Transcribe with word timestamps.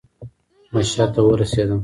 مشهد 0.75 1.09
ته 1.15 1.19
ورسېدم. 1.23 1.79